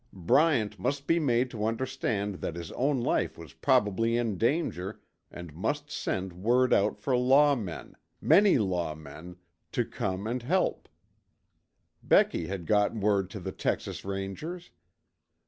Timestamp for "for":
6.97-7.15